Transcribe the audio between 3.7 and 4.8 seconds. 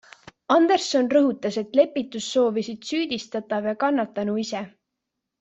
ja kannatanu ise.